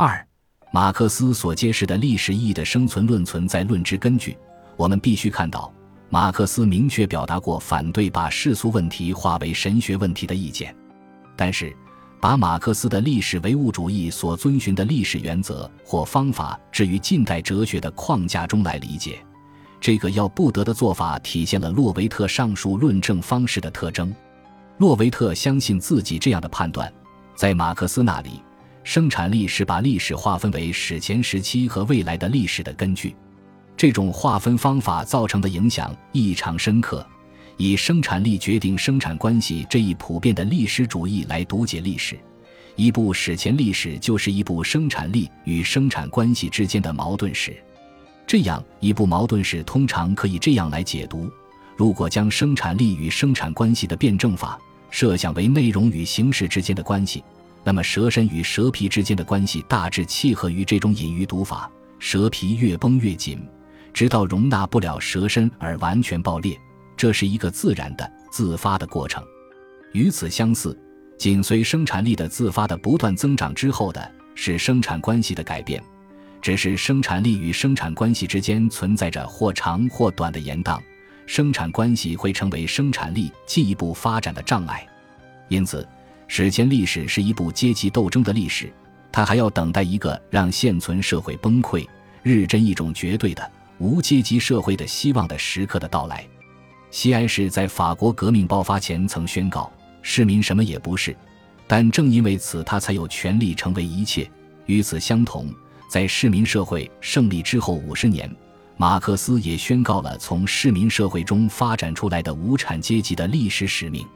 [0.00, 0.24] 二、
[0.70, 4.38] 马克思所揭示的历史意义的生存论存在论之根据，
[4.76, 5.72] 我们必须看到，
[6.08, 10.72] 马克思明确表达过反对把世俗问题化为神学问题的意见，
[11.36, 11.76] 但是。
[12.20, 19.24] 把马克思的历史唯物主义所遵循的历史原则或方法置于近代哲学的框架中来理解，
[19.80, 24.12] 这个要不得的做法体现了洛维特上述论证方式的特征。
[24.78, 26.92] 洛维特相信自己这样的判断：
[27.36, 28.42] 在马克思那里，
[28.90, 33.14] 生产力是把历史划分为史前时期和未来的历史的根据。
[33.76, 37.06] 这种划分方法造成的影响异常深刻。
[37.58, 42.18] 以生产力决定生产关系这一普遍的历史主义来读解历史，
[42.76, 47.54] 一部史前历史就是一部生产力与生产关系之间的矛盾史。
[48.26, 51.30] 这样一部矛盾史通常可以这样来解读：
[51.76, 57.22] 如果将生产力与生产关系的辩证法设想为内容与形式之间的关系，
[57.64, 63.46] 那么蛇身与蛇皮之间的关系大致契合于这种隐喻读法：蛇皮越绷越紧，
[63.92, 66.58] 直到容纳不了蛇身而完全爆裂。
[66.96, 69.22] 这是一个自然的自发的过程，
[69.92, 70.76] 与此相似，
[71.16, 75.80] 紧随生产力的自发的不断增长之后的是生产关系的改变，
[76.42, 80.80] 只是生产力与生产关系之间存在着或长或短的延宕，
[81.24, 84.84] 生产关系会成为生产力进一步发展的障碍。
[85.48, 85.86] 因此，
[86.30, 88.72] 史前历史是一部阶级斗争的历史，
[89.10, 91.84] 它还要等待一个让现存社会崩溃、
[92.22, 96.24] 日臻一种绝对的无阶级社会的希望的时刻的到来。
[96.90, 101.16] 西安市在法国革命爆发前曾宣告市民什么也不是，
[101.66, 104.30] 但正因为此，他才有权利成为一切。
[104.66, 105.50] 与此相同，
[105.90, 108.30] 在市民社会胜利之后五十年，
[108.76, 114.06] 马克思也宣告了从市民社会中发展出来的无产阶级的历史使命。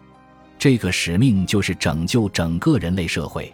[0.63, 3.53] 这个使命就是拯救整个人类社会。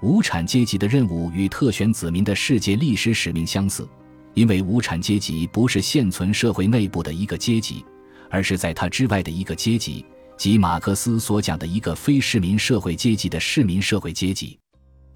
[0.00, 3.86] 无产阶级的任务与特选子民的世界历史使命相似，
[4.32, 7.84] 因为无产阶级不是现存社会内部的一个阶级。
[8.30, 10.02] 而是在他之外的一个阶级，
[10.38, 14.58] 即马克思所讲的一个非市民社会阶级的市民社会阶级。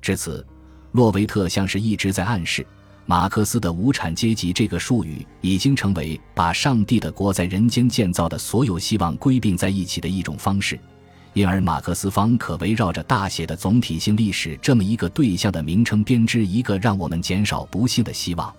[0.02, 0.46] 至此，
[0.90, 2.66] 洛维特像是一直在暗示，
[3.06, 10.78] 马克思的无产阶级这个术语已经成为把上帝的国在人间建造的所有希望归并在一起的一种方式。
[11.34, 18.54] 因而，马克思方可围绕着大写的总体性历史这么一个对象的名称编织一个让我们减少不幸的希望。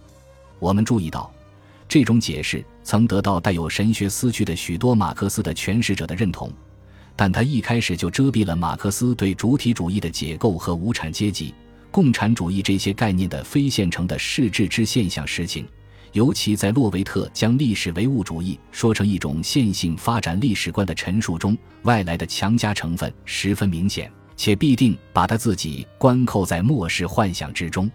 [0.60, 1.32] 我们注意到。
[1.88, 6.52] 这种解释曾得到带有神学思绪的许多马克思的诠释者的认同，
[7.16, 11.54] 但他一开始就遮蔽了马克思对主体主义的解构和无产阶级、
[11.92, 15.68] 共产主义这些概念的非现成的实质之现象实情。
[16.14, 27.90] 尤其在洛维特将历史唯物主义说成一种线性发展历史观的陈述中，外来的强加成分十分明显，且必定把他自己关扣在末世幻想之中。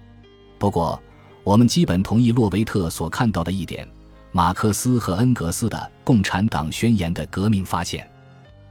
[0.59, 1.01] 不过，
[1.45, 3.89] 我们基本同意洛维特所看到的一点：
[4.33, 8.09] 马克思和恩格斯的《共产党宣言》的革命发现。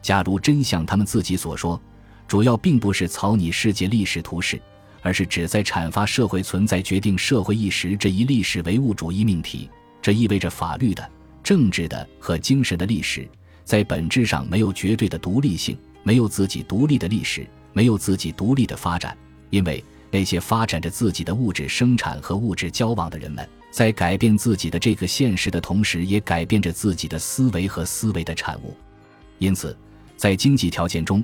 [0.02, 1.82] 假如真像他们自己所说，
[2.28, 4.62] 主要并不是草拟世界历史图式，
[5.08, 9.70] 而是旨在阐发社会存在决定社会意识这一历史唯物主义命题，
[10.02, 11.10] 这意味着法律的、
[11.42, 13.26] 政治的和精神的历史
[13.64, 19.18] 在本质上没有绝对的独立性，没有自己独立的历史，没有自己独立的发展，
[19.50, 19.82] 因为。
[20.10, 28.74] 那些发展着自己的物质生产和物质交往的人们，在改变自己的这个现实的同时，也改变着自己的思维和思维的产物。
[29.38, 29.78] 因此，
[30.16, 31.22] 在经济条件中，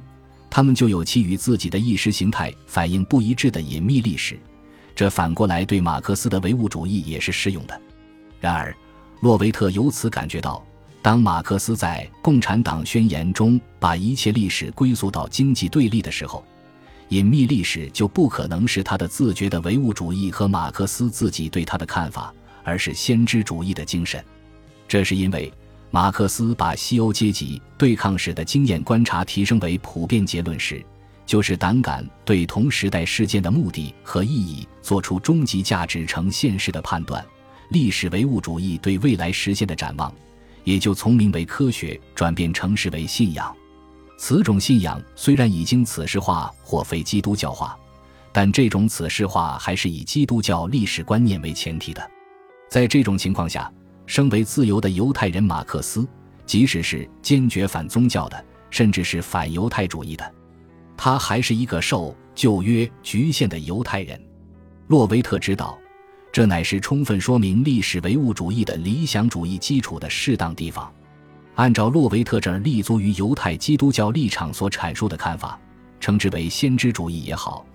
[0.55, 4.39] 他们就有其与自己的意识形态反应不一致的隐秘历史。
[4.93, 7.81] 这反过来对马克思的唯物主义也是适用的。
[8.39, 8.71] 然而，
[9.21, 10.63] 洛维特由此感觉到，
[11.01, 16.45] 当马克思在《共产党宣言》中把一切历史归宿到经济对立的时候，
[17.09, 22.31] 隐秘历史就不可能是他的自觉的唯物主义和马克思自己对他的看法，
[22.63, 24.23] 而是先知主义的精神。
[24.87, 25.51] 这是因为
[25.93, 30.83] 马克思把西欧阶级对抗史的经验观察提升为普遍结论时，
[31.23, 37.23] 就是胆敢对同时代事件的目的和意义做出终极价值呈现式的判断。
[37.69, 40.11] 历史唯物主义对未来实现的展望，
[40.63, 43.55] 也就从名为科学转变成是为信仰。
[44.17, 47.77] 此种信仰虽然已经此世化或非基督教化，
[48.31, 52.01] 但这种此世化还是以基督教历史观念为前提的。
[52.67, 53.71] 在这种情况下，
[54.13, 56.07] 身为自由的犹太人马克思，
[56.45, 60.33] 即使是坚决反宗教的，甚至是反犹太主义的，
[60.95, 64.21] 他还是一个受旧约局限的犹太人。
[64.85, 65.75] 洛维特知道，
[66.31, 70.93] 这乃是充分说明历史唯物主义的理想主义基础的适当地方。
[71.55, 75.59] 按照洛维特这儿立足于犹太基督教立场所阐述的看法，
[75.99, 77.65] 称之为先知主义也好，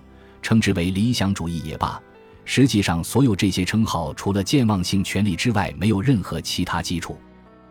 [0.41, 2.01] 称之为理想主义也罢，
[2.51, 7.15] 实际上，所有这些称号除了健忘性权利之外，没有任何其他基础。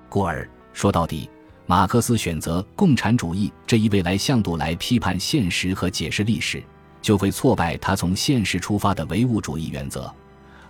[0.08, 1.28] 故而说到底，
[1.66, 6.62] 马克思选择共产主义这一未来向度来批判现实和解释历史，
[7.02, 10.08] 就会挫败他从现实出发的唯物主义原则。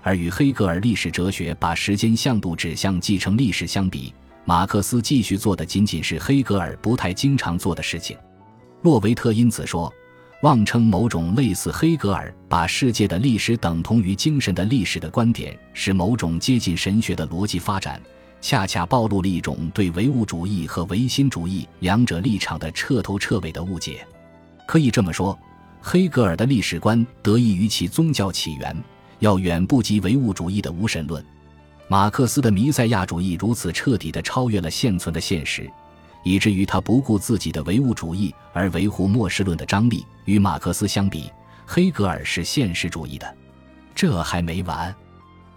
[0.01, 4.15] 而与黑格尔历史哲学把时间向度指向继承历史相比，
[4.47, 8.17] 马克思继续做的仅仅是黑格尔不太经常做的事情。
[8.81, 9.93] 洛维特因此说。
[10.43, 18.01] 妄称某种类似黑格尔把世界的历史等同于精神的历史的观点是某种接近神学的逻辑发展，
[18.41, 24.07] 恰恰暴露了一种对唯物主义和唯心主义两者立场的彻头彻尾的误解。
[24.65, 25.37] 可以这么说，
[25.81, 28.77] 黑格尔的历史观得益于其宗教起源，
[29.19, 31.25] 要远不及唯物主义的无神论。
[31.89, 35.69] 马克思的弥赛亚主义如此彻底地超越了现存的现实。
[36.29, 40.05] 以至于他不顾自己的唯物主义而维护末世论的张力。
[40.27, 41.33] 与马克思相比，
[41.65, 43.35] 黑格尔是现实主义的。
[43.95, 44.95] 这还没完，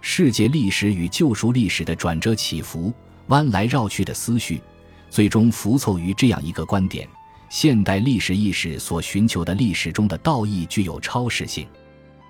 [0.00, 2.90] 世界历史与救赎历史的转折起伏、
[3.26, 4.62] 弯来绕去的思绪，
[5.10, 7.06] 最终浮凑于这样一个观点：
[7.50, 11.66] 现代历史意识所寻求的历史中的道义具有超时性。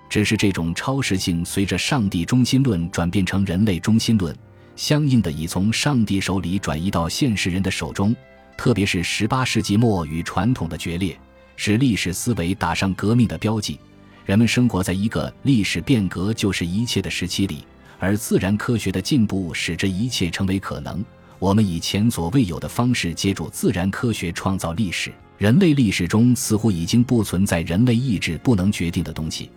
[0.09, 4.35] 只是这种超时性随着上帝中心论转变成人类中心论，
[4.75, 8.13] 相应的已从上帝手里转移到现实人的手中。
[8.57, 11.17] 特别是十八世纪末与传统的决裂，
[11.55, 13.79] 使历史思维打上革命的标记。
[14.25, 17.65] 人们生活在一个历史变革就是一切的时期里，
[17.99, 21.03] 而自然科学的进步使这一切成为可能。
[21.39, 25.11] 我们以前所未有的方式借助自然科学创造历史。
[25.37, 29.49] 人类历史中似乎已经不存在人类意志不能决定的东西。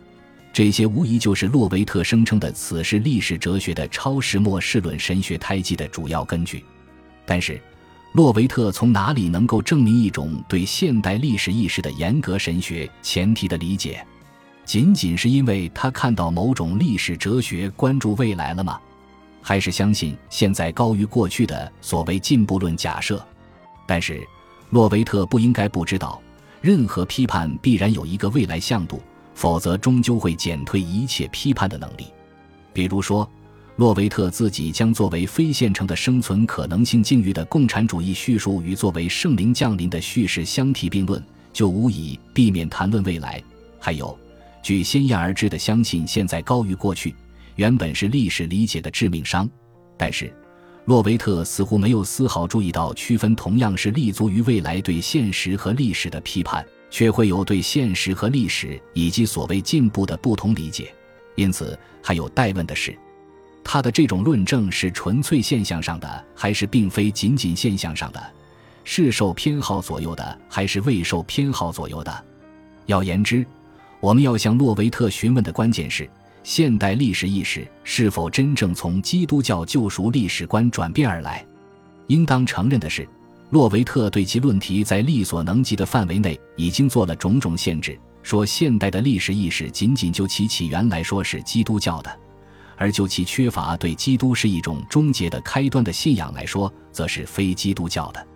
[0.52, 6.64] 这些无疑就是洛维特声称的此时历史哲学的超时末世论神学胎记的主要根据。
[7.24, 7.60] 但是。
[8.12, 14.04] 洛维特从哪里能够证明一种对现代历史意识的严格神学前提的理解？
[14.64, 18.80] 仅仅是因为他看到某种历史哲学关注未来了吗？
[19.42, 23.22] 还是相信现在高于过去的所谓进步论假设？
[23.86, 24.26] 但是，
[24.70, 26.20] 洛维特不应该不知道，
[26.62, 29.00] 任何批判必然有一个未来向度，
[29.34, 32.06] 否则终究会减退一切批判的能力。
[32.72, 33.28] 比如说。
[33.76, 43.42] 洛维特自己将作为非现成的生存可能性境遇的共产主义叙述与作为圣灵降临的叙事相提并论，就无以避免谈论未来。
[43.78, 44.18] 还有，
[44.62, 47.14] 据先验而知的相信现在高于过去，
[47.56, 49.46] 原本是历史理解的致命伤。
[49.98, 50.32] 但是，
[50.86, 60.90] 洛维特似乎没有丝毫注意到，区分同样是立足于未来对现实和历史的批判，却会有对现实和历史以及所谓进步的不同理解。
[61.34, 62.98] 因此，还有待问的是。
[63.68, 68.24] 他的这种论证是纯粹现象上的，还是并非仅仅现象上的？
[68.84, 72.24] 是受偏好左右的，还是未受偏好左右的？
[72.86, 73.44] 要言之，
[73.98, 76.08] 我们要向洛维特询问的关键是：
[76.44, 81.44] 现代历史意识是否真正从基督教救赎历史观转变而来？
[82.06, 83.06] 应当承认的是，
[83.50, 92.16] 洛维特对其论题在力所能及的范围内已经做了种种限制，说现代的历史意识仅仅就其起源来说是基督教的。
[92.76, 98.26] 而就其缺乏对基督是一种终结的开端的信仰来说，则是非基督教的。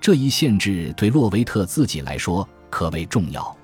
[0.00, 3.56] 这一限制对洛维特自己来说可谓重要。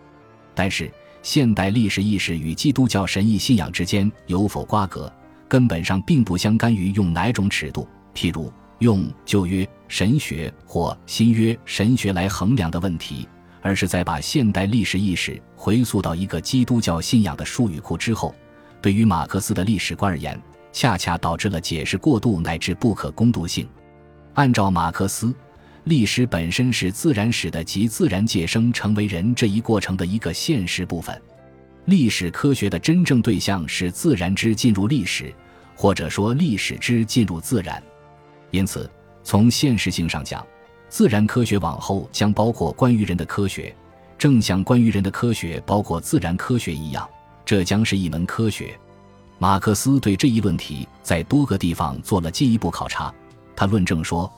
[0.55, 0.91] 但是，
[1.23, 5.13] 现代历史意识与基督教神意信仰之间有否瓜葛，
[5.49, 13.29] 根本上并不相干于用哪种尺度，譬如用旧约神学或新约神学来衡量的问题，
[13.63, 18.35] 而是在把现代历史意识回溯到一个基督教信仰的术语库之后。
[18.87, 20.41] 对于马克思的历史观而言，
[20.73, 23.69] 恰恰导致了解释过度乃至不可攻读性。
[24.35, 25.35] 按照马克思，
[25.83, 31.21] 历史本身是自然史的及自然界生成为人这一过程的一个现实部分。
[31.87, 35.35] 历史科学的真正对象是自然之进入历史，
[35.75, 37.83] 或者说历史之进入自然。
[38.53, 38.89] 因此，
[39.25, 40.47] 从现实性上讲，
[40.89, 43.75] 自然科学往后将包括关于人的科学，
[44.17, 47.05] 正像关于人的科学包括自然科学一样。
[47.47, 48.79] 这将是一门科学。
[49.39, 53.15] 马克思对这一论题在多个地方做了进一步考察。
[53.55, 54.31] 他论证说：“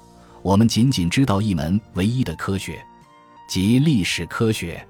[0.43, 2.85] 我们仅仅知道一门唯一的科学，
[3.49, 4.87] 即历史科学。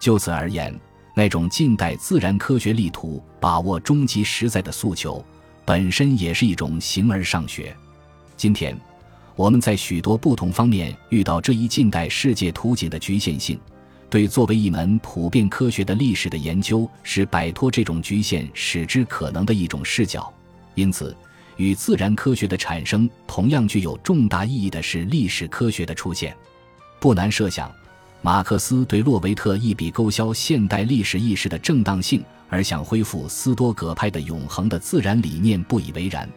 [0.00, 0.78] 就此而言，
[1.14, 5.24] 那种近代自然科学力图把握终极实在的诉求，
[5.64, 7.74] 本身也是一种形而上学。
[8.36, 8.76] 今天，
[9.36, 13.56] 我们在许多不同方面遇到这一近代世界图景的局限性。”
[14.12, 20.30] 对作为一门普遍科学的历史的研究，是摆脱这种局限使之可能的一种视角。
[20.74, 21.16] 因此，
[21.56, 26.36] 与自然科学的产生同样具有重大意义的是历史科学的出现。
[27.00, 27.72] 不难设想，
[28.20, 36.28] 马克思对洛维特一笔勾销现代历史意识的正当性，而想恢复斯多葛派的永恒的自然理念不以为然。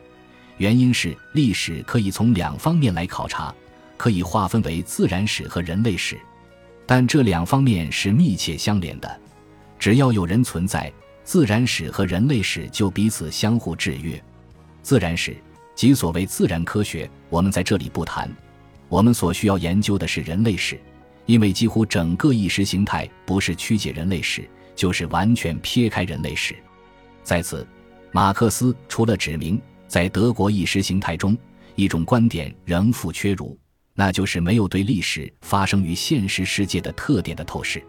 [0.60, 3.53] 原因是历史可以从两方面来考察，
[3.98, 6.17] 可以划分为自然史和人类史，
[6.86, 9.22] 但这两方面是密切相连的。
[9.80, 10.92] 只要有人存在，
[11.24, 14.22] 自然史和人类史就彼此相互制约。
[14.82, 15.36] 自然史
[15.75, 18.30] 即所谓自然科学，我们在这里不谈。
[18.88, 20.80] 我们所需要研究的是人类史。
[21.25, 26.56] 因为几乎整个意识形态不是曲解人类史，就是完全撇开人类史。
[27.24, 27.68] 在此，
[28.12, 31.36] 马克思除了指明在德国意识形态中
[31.74, 33.58] 一种观点仍负缺如，
[33.96, 37.82] 那就是没有对历史发生于现实世界的特点的透视。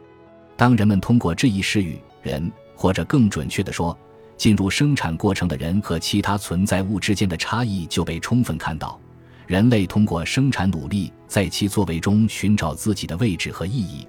[0.57, 3.97] 当人们通过这一视与人，或者更准确地说，
[4.37, 8.99] 进入生产过程的人和其他存在物之间的差异就被充分看到。
[9.47, 14.07] 人类通过生产努力，在其作为中寻找自己的位置和意义。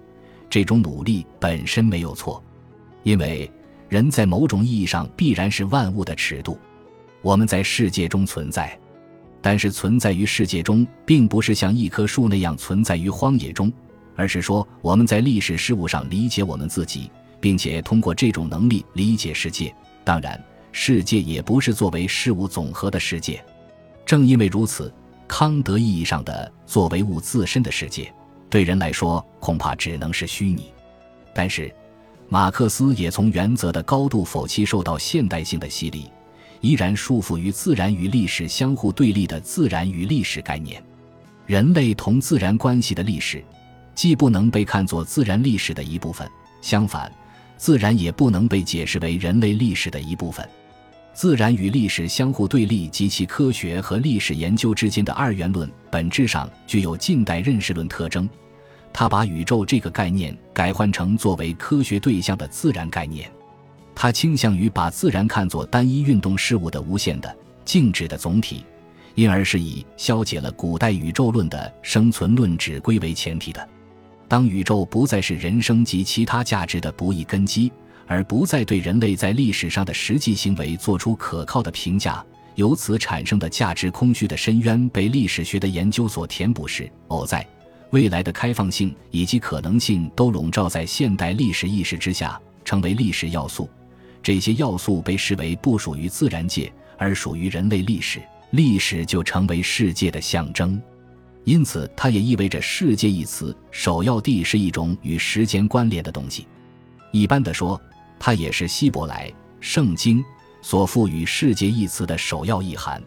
[0.49, 2.43] 这种努力本身没有错，
[3.03, 3.51] 因为
[3.89, 6.57] 人在某种意义上必然是万物的尺度。
[7.21, 8.79] 我们在世界中存在，
[9.41, 13.71] 但是存在于世界中，并不是像一棵树那样存在于荒野中，
[14.15, 19.73] 而是说我们在历史事物上理解我们自己，并且通过这种能力理解世界。
[20.03, 23.43] 当然，世界也不是作为事物总和的世界。
[24.05, 24.93] 正因为如此。
[25.29, 28.09] 康德意义上的作为物自身的世界，
[28.49, 30.71] 对人来说恐怕只能是虚拟。
[31.35, 31.69] 但是，
[32.29, 36.09] 马克思也从原则的高度否其受到现代性的洗礼，
[36.67, 40.83] 依然束缚于自然与历史相互对立的自然与历史概念。
[41.45, 43.41] 人类同自然关系的历史，
[43.95, 46.29] 既不能被看作自然历史的一部分，
[46.61, 47.09] 相反，
[47.55, 50.45] 自然也不能被解释为人类历史的一部分。
[51.13, 58.29] 自然与历史相互对立及其科学和历史研究之间的二元论，本质上具有近代认识论特征。
[58.91, 63.31] 他把宇宙这个概念改换成作为科学对象的自然概念。
[63.99, 67.35] 他倾向于把自然看作单一运动事物的无限的、
[67.65, 68.63] 静止的总体，
[69.15, 73.67] 因而是以消解了古代宇宙论的生存论指归为前提的。
[74.27, 77.71] 当宇宙不再是人生及其他价值的不易根基。
[78.09, 82.23] 而不再对人类在历史上的实际行为做出可靠的评价，
[82.55, 87.45] 由此产生的价值空虚的深渊被历史学的研究所填补时，偶在
[87.89, 93.69] 未来的开放性以及可能性都笼罩在现代历史意识之下，成为历史要素。
[94.27, 100.77] 这些要素被视为不属于自然界，而属于人类历史，历史就成为世界的象征。
[101.45, 106.45] 因此，它也意味着“世界”一词首要地是一种与时间关联的东西。
[107.13, 107.81] 一般的说。
[108.19, 109.31] 它也是希伯来
[109.61, 110.21] 圣经
[110.61, 113.01] 所赋予“世界”一词的首要意涵，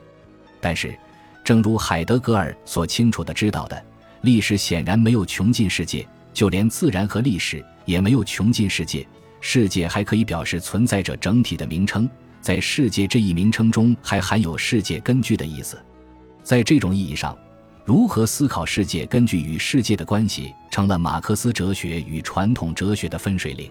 [0.59, 0.99] 但是，
[1.45, 3.85] 正如海德格尔所清楚的知道的，
[4.23, 9.07] 历史显然没有穷尽世界，就连自然和历史也没有穷尽世界。
[9.41, 12.09] 世界还可以表示存在着整体的名称，
[12.41, 15.79] 在“世界”这一名称中还含有“世界根据”的意思。
[16.43, 17.37] 在这种意义上，
[17.85, 23.71] 如何思考世界根据与世界的关系，成了马克思哲学与传统哲学的分水岭。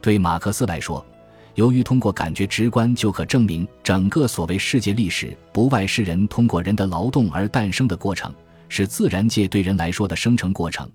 [0.00, 1.04] 对马克思来说，
[1.54, 8.32] 由于通过感觉直观就可证明整个所谓世界历史不外是人通过人的劳动而诞生的过程，
[8.68, 10.90] 是自然界对人来说的生成过程，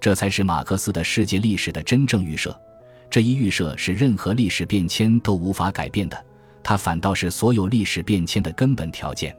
[0.00, 2.58] 这才是马克思的世界历史的真正预设。
[3.10, 6.26] 这一预设是任何历史变迁都无法改变的，
[6.62, 9.36] 它反倒是所有历史变迁的根本条件。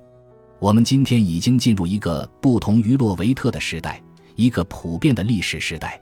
[0.59, 4.01] 我们今天已经进入一个不同于洛维特的时代，
[4.35, 6.01] 一个普遍的历史时代，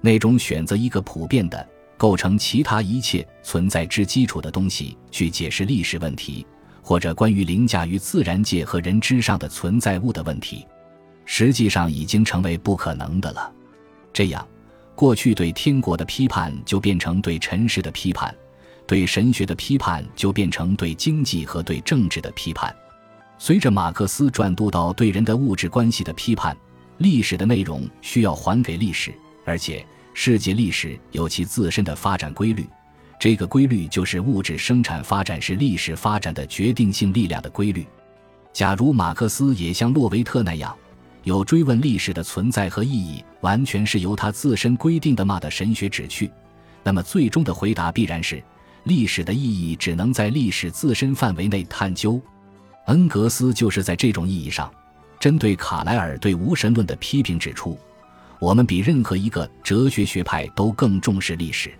[0.00, 1.68] 那种选择一个普遍的。
[1.98, 6.46] 构成其他一切存在之基础的东西去解释历史问题，
[6.80, 10.66] 或者关于凌驾于自然界和人之上的存在物的问题，
[11.26, 13.52] 实际上已经成为不可能的了。
[14.14, 14.48] 这样，
[15.00, 18.34] 过去对天国的批判就变成对尘世的批判，
[18.86, 22.70] 对神学的批判就变成对经济和对政治的批判。
[23.38, 26.54] 随着马克思转渡到对人的物质关系的批判，
[26.98, 29.10] 历史的内容需要还给历史，
[29.46, 29.82] 而且。
[30.12, 32.66] 世界历史有其自身的发展规律，
[33.18, 37.86] 这个规律就是物质生产发展是历史发展的决定性力量的规律。
[38.52, 40.76] 假如马克思也像洛维特那样，
[41.22, 46.30] 有追问历史的存在和意义完全是由他自身规定的嘛的神学旨趣，
[46.82, 48.42] 那么最终的回答必然是：
[48.84, 52.20] 历史的意义只能在历史自身范围内探究。
[52.86, 54.72] 恩格斯就是在这种意义上，
[55.18, 57.78] 针对卡莱尔对无神论的批评指出。
[58.38, 61.70] 我们比任何一个哲学学派都更重视历史。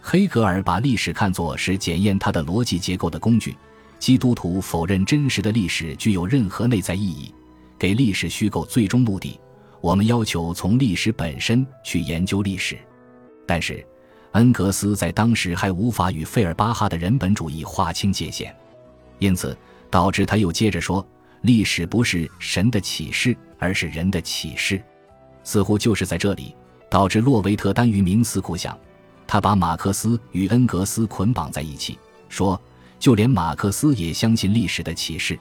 [0.00, 3.56] 黑格尔把历史看作是检验他的逻辑结构的工具。
[4.00, 7.32] 基督徒否认真实的历史具有任何内在意义，
[7.78, 9.38] 给历史虚构最终目的。
[9.80, 12.78] 我们要求从历史本身去研究历史。
[13.46, 13.84] 但是，
[14.32, 18.54] 恩格斯在当时还无法与费尔巴哈的人本主义划清界限，
[19.18, 19.56] 因此
[19.90, 21.06] 导致他又接着说：
[21.42, 24.82] 历史不是神的启示，而是人的启示。
[25.42, 26.54] 似乎就是在这里，
[26.88, 28.78] 导致洛维特耽于冥思苦想。
[29.26, 31.98] 他把马克思与恩格斯捆绑在一起，
[32.28, 32.60] 说。
[32.98, 35.36] 就连马克思也相信历史的启示。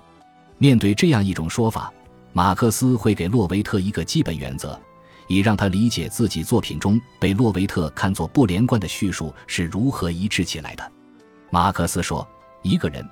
[0.58, 1.94] 面对这样一种说法，
[2.34, 4.80] 马克思会给洛维特一个基本原则，
[5.28, 10.92] 以让他理解自己作品中被洛维特看作不连贯的叙述是如何一致起来的。
[11.50, 12.28] 马克思说
[12.64, 13.06] ：“一个人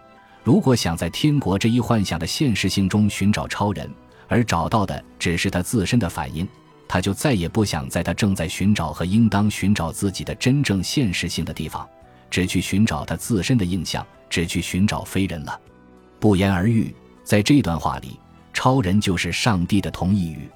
[0.44, 3.90] 如果想在天国这一幻想的现实性中寻找超人，
[4.28, 6.48] 而找到的只是他自身的反应，
[6.88, 11.88] 他就再也不想在他正在寻找和应当寻找自己的真正现实性的地方，
[12.30, 15.60] 只去寻找他自身的印象。”只去寻找非人了，
[16.20, 16.94] 不言而喻。
[17.24, 18.20] 在这段话里，
[18.54, 20.50] 超人就是上帝的同义语。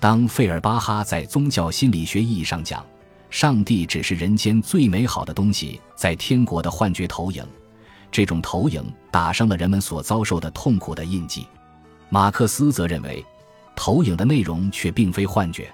[0.00, 2.84] 当费尔巴哈在宗教心理学意义上讲，
[3.30, 7.44] 上帝只是人间最美好的东西在天国的幻觉投影，
[8.10, 11.46] 这种投影打上了人们所遭受的痛苦的印记。
[12.08, 13.24] 马克思则认为，
[13.74, 15.72] 投影的内容却并非幻觉，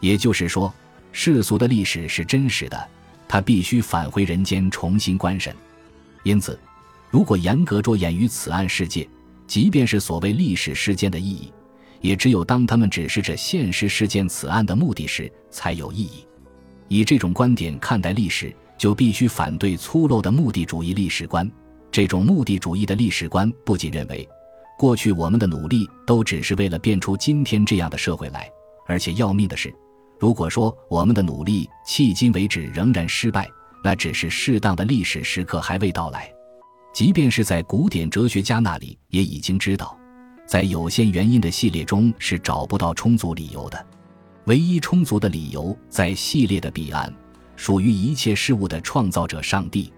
[0.00, 0.72] 也就是说，
[1.12, 2.88] 世俗的历史是真实的，
[3.28, 5.54] 他必须返回人间重新观审。
[6.22, 6.58] 因此。
[7.12, 9.04] 如果严格着眼于此案世界，
[9.50, 11.52] 即便是所谓历史事件的意义，
[12.00, 16.24] 也只有当他们指示着现实事件此案的目的时才有意义。
[16.86, 21.50] 以这种观点看待历史，就必须反对粗陋的目的主义历史观。
[21.90, 24.24] 这种目的主义的历史观不仅认为
[24.78, 28.48] 过去我们的努力都只是为了变出今天这样的社会来，
[28.86, 29.74] 而且要命的是，
[30.20, 33.50] 如果说我们的努力迄今为止仍然失败，
[33.82, 36.32] 那只是适当的历史时刻还未到来。
[36.92, 39.96] 即便是在古典哲学家那里，也已经知道，
[40.46, 43.86] 在有限原因的系列中是找不到充足理由的。
[44.46, 47.12] 唯一充足的理由在系列的彼岸，
[47.54, 49.92] 属于一切事物的创造者上帝。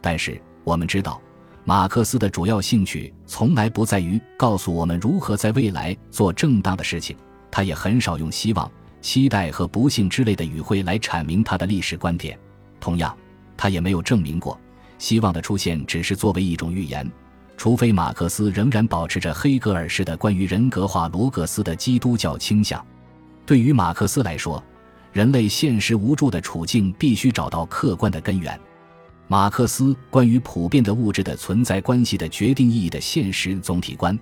[0.00, 1.20] 但是我们知道，
[1.64, 7.16] 马克思的主要兴趣从来不在于告诉我们如何在未来做正当的事情，
[7.50, 12.38] 他也很少用希望、期待和不幸之类的语汇来阐明他的历史观点。
[12.78, 13.16] 同样，
[13.56, 14.58] 他也没有证明过。
[14.98, 17.10] 希望的出现只是作为一种预言，
[17.56, 22.84] 除非马克思仍然保持着黑格尔式的关于人格化罗格斯的基督教倾向。
[23.46, 24.62] 对于马克思来说，
[25.12, 28.58] 人类现实无助的处境必须找到客观的根源。
[29.26, 34.18] 马克思关于普遍的物质的存在关系的决定意义的现实总体观，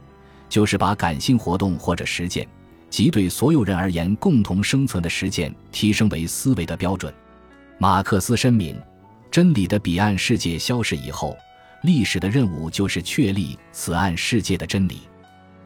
[0.49, 2.47] 就是把感性活动或者实践，
[2.91, 7.13] 即对所有人而言共同生存的实践，提升为思维的标准。
[7.79, 8.77] 马克思声明。
[9.31, 11.37] 真理的彼岸世界消逝以后，
[11.83, 15.01] 历史的任务就是确立此岸世界的真理。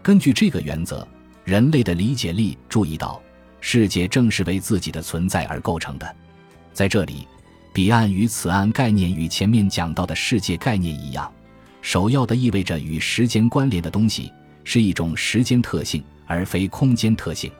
[0.02, 1.06] 根据这个原则，
[1.44, 3.22] 人类的理解力注意到，
[3.60, 6.16] 世界正是为自己的存在而构成的。
[6.72, 7.28] 在这里，
[7.72, 11.32] 彼岸与此岸概念与前面讲到的世界概念一样，
[11.82, 14.32] 首要的意味着与时间关联的东西
[14.64, 17.52] 是一种时间特性，而非空间特性。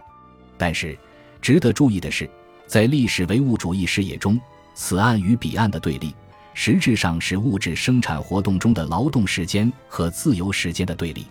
[0.58, 0.98] 但是，
[1.40, 2.28] 值得注意的是，
[2.66, 4.40] 在历史唯物主义视野中。
[4.74, 6.14] 此岸与彼岸的对立，
[6.54, 11.26] 实质上是物质生产活动中的劳动时间和自由时间的对立。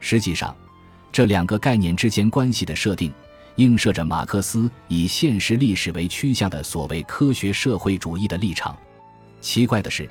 [0.00, 0.54] 实际上，
[1.12, 3.12] 这两个概念之间关系的设定，
[3.56, 8.76] 映射着马克思以现实历史为趋向的所谓科学社会主义的立场。
[9.40, 10.08] 奇怪的是，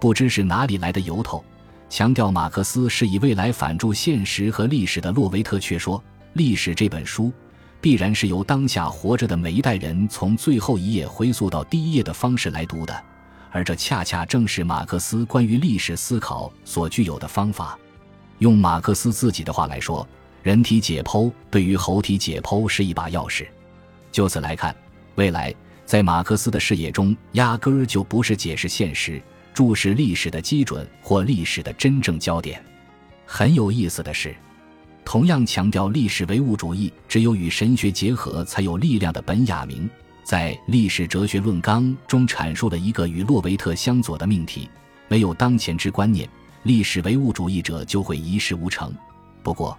[0.00, 1.44] 不知是哪里来的由头，
[1.88, 6.02] 强调马克思是以未来反助现实和历史的洛维特却说，
[6.34, 7.32] 历史这本书。
[7.80, 13.04] 必然是由当下活着的每一代人从最后一页回溯到第一页的方式来读的，
[13.50, 17.78] 而这恰恰正是马克思关于历史思考所具有的方法。
[18.38, 20.06] 用马克思自己的话来说，
[20.42, 23.46] 人体解剖对于猴体解剖是一把钥匙。
[24.10, 24.74] 就此来看，
[25.14, 29.22] 未来在马克思的视野中，压根儿就不是解释现实、
[29.54, 32.60] 注视历史的基准或历史的真正焦点。
[33.24, 34.34] 很有意思的是。
[35.08, 39.88] 同样强调历史唯物主义只有与神学结合才有力量的本雅明，
[40.22, 44.68] 在《历史哲学论纲》中阐述了一个与洛维特相左的命题：
[45.08, 46.28] 没有当前之观念，
[46.64, 48.94] 历史唯物主义者就会一事无成。
[49.42, 49.74] 不过，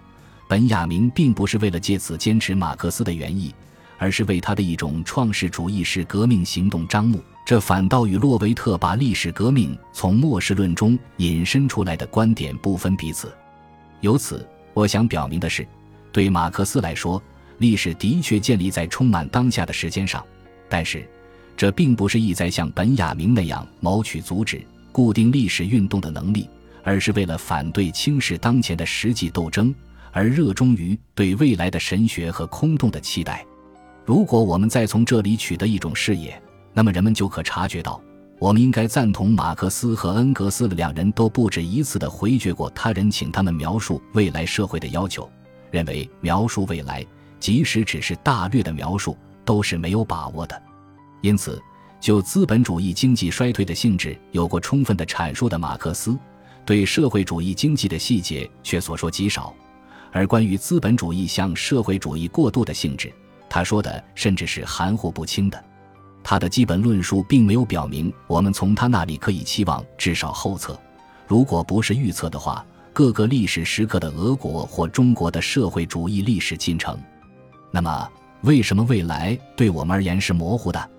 [0.48, 3.54] 本雅明并不是为了借此坚持马克思的原意，
[3.98, 7.22] 而是为他的一种创世主义式革命行动张目。
[7.46, 13.32] 这反倒与洛维特把历史革命从末世论中引申出来的观点不分彼此。
[14.00, 14.44] 由此。
[14.74, 15.66] 我想表明的是，
[16.12, 17.22] 对马克思来说，
[17.58, 20.24] 历史的确建立在充满当下的时间上，
[20.68, 21.08] 但是，
[21.56, 26.48] 这并不是意在像本雅明那样谋取阻止固定历史运动的能力，
[26.82, 29.74] 而是为了反对轻视当前的实际斗争，
[30.12, 33.44] 而热衷于对未来的神学和空洞的期待。
[34.06, 36.40] 如果我们再从这里取得一种视野，
[36.72, 38.00] 那么人们就可察觉到，
[38.40, 45.30] 我们应该赞同马克思和恩格斯的两人都不止一次地回绝过他人请他们描述未来社会的要求，
[45.70, 47.04] 认为描述未来，
[47.38, 50.60] 即使只是大略的描述，都是没有把握的。
[51.20, 51.62] 因此，
[52.00, 56.18] 就资本主义经济衰退的性质有过充分的阐述的马克思，
[56.64, 59.54] 对社会主义经济的细节却所说极少；
[60.12, 63.12] 而关于资本主义向社会主义过渡的性质，
[63.50, 65.62] 他说的甚至是含糊不清的。
[66.22, 70.78] 他的基本论述并没有表明我们从他那里可以期望至少后测，
[71.26, 76.98] 如果不是预测的话，各个历史时刻的俄国或中国的社会主义历史进程。
[77.70, 78.08] 那么，
[78.42, 80.90] 为什么未来对我们而言是模糊的？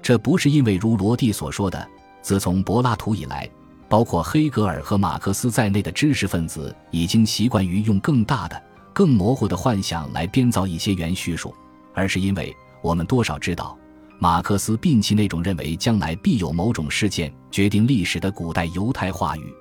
[0.00, 1.86] 这不是因为如罗蒂所说的，
[2.22, 3.48] 自从柏拉图以来，
[3.88, 8.60] 包括黑格尔和马克思在内的知识分子已经习惯于用更大的、
[8.92, 11.54] 更模糊的幻想来编造一些原叙述，
[11.92, 13.76] 而是因为我们多少知道，
[14.22, 19.52] 马克思摒弃那种认为将来必有某种事件决定历史的古代犹太话语，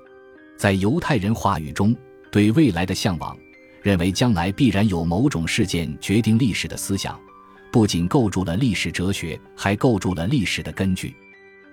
[0.55, 1.95] 在犹太人话语中
[2.31, 3.35] 对未来的向往，
[3.81, 7.19] 认为将来必然有某种事件决定历史的思想。
[7.71, 11.15] 不仅构筑了历史哲学，还构筑了历史的根据。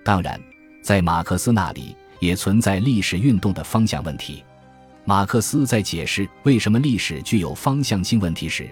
[0.03, 0.41] 当然，
[0.81, 4.43] 在马克思那里也存在历史运动的方向问题。
[5.05, 8.67] 马克思在解释为什么历史具有方向性问题时，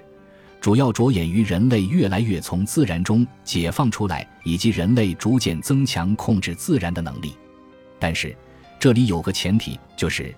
[0.59, 7.33] 主要着眼于人类越来越从自然中解放出来，以及人类逐渐增强控制自然的能力。
[7.99, 8.35] 但是，
[8.79, 10.33] 这里有个前提，就是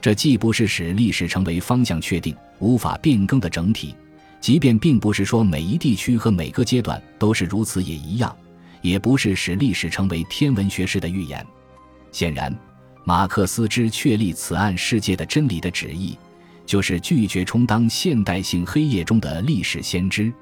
[0.00, 3.94] 这既不是使历史成为方向确定、无法变更的整体。
[4.40, 8.34] 即便并不是说每一地区和每个阶段都是如此也一样，
[8.82, 11.44] 也不是使历史成为天文学式的预言。
[12.12, 12.54] 显然，
[13.04, 16.18] 马克思之确立此案世界的真理的旨意，
[16.66, 20.32] 就是拒绝充当现代性黑夜中的历史先知。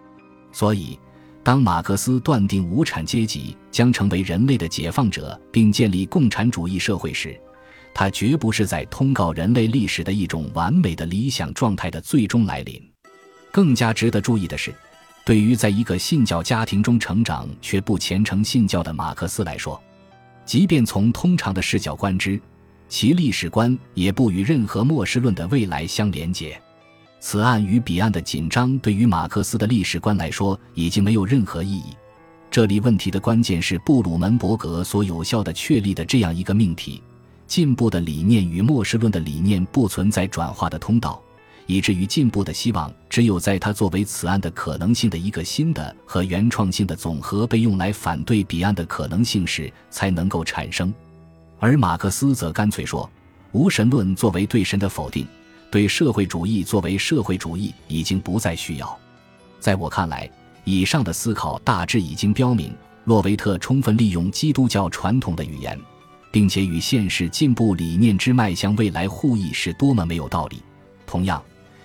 [0.53, 0.99] 所以，
[1.43, 7.39] 当马克思断定无产阶级将成为人类的解放者，并建立共产主义社会时，
[7.95, 12.81] 他绝不是在通告人类历史的一种完美的理想状态的最终来临。
[13.51, 14.73] 更加值得注意的是，
[15.25, 19.83] 对于在一个信教家庭中成长却不虔诚信教的马克思来说，
[20.45, 22.41] 即便从通常的视角观之，
[22.93, 26.61] 其历史观也不与任何末世论的未来相连结。
[27.21, 31.97] 此案与彼岸的紧张对于马克思的历史观来说已经没有任何意义。
[32.51, 37.03] 这里问题的关键是布鲁门伯格所有效的确立的这样一个命题：
[37.47, 41.19] 进步的理念与末世论的理念不存在转化的通道。
[41.67, 50.93] 以至于进步的希望，只有在他作为此案的可能性的一个新的和原创性的总和被用来反对彼岸的可能性时，才能够产生。
[51.63, 53.09] 而马克思则干脆说，
[53.53, 55.25] 无神论作为对神的否定，
[55.71, 58.99] 对社会主义作为社会主义已经不再需要。
[59.61, 60.29] 在我看来，
[60.65, 65.79] 以上的思考大致已经标明，洛维特充分利用基督教传统的语言，
[66.33, 70.61] 并且与现实进步理念之迈向未来互译是多么没有道理。
[71.07, 71.41] 同样。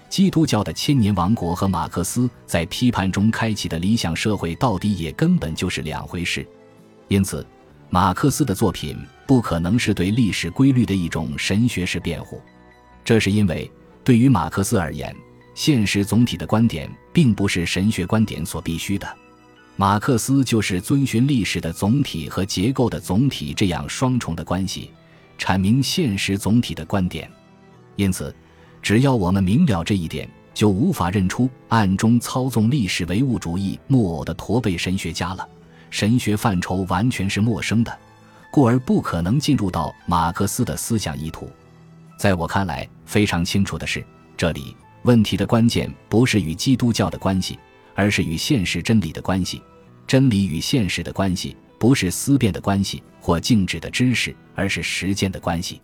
[0.10, 6.48] 基督教的千年王国和马克思在批判中开启的理想社会，到底也根本就是两回事。
[7.10, 7.46] 因此，
[7.90, 12.42] 马克思的作品不可能是对历史规律的一种神学式辩护。
[13.04, 13.70] 这是因为，
[14.04, 15.16] 对于马克思而言，
[15.56, 19.08] 现实总体的观点并不是神学观点所必须的。
[19.76, 24.92] 马克思就是遵循历史的总体和结构的总体这样双重的关系，
[25.38, 27.30] 阐明现实总体的观点。
[27.96, 28.34] 因此。
[28.80, 35.46] 只要我们明了这一点，就无法认出暗中操纵历史唯物主义木偶的驼背神学家了。
[35.90, 37.98] 神学范畴完全是陌生的，
[38.52, 41.50] 故而不可能进入到马克思的思想意图。
[42.18, 44.04] 在我看来，非常清楚的是，
[44.36, 47.58] 这里问题的关键不是与基督教的关系，
[47.96, 49.62] 而是与现实真理的关系。
[50.06, 55.82] 真理与现实的关系，不是思辨的关系或静止的知识，而是时间的关系。